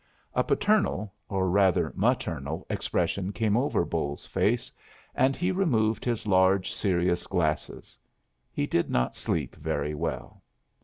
[0.33, 4.71] A paternal, or rather maternal, expression came over Bolles's face,
[5.13, 7.99] and he removed his large, serious glasses.
[8.51, 10.41] He did not sleep very well.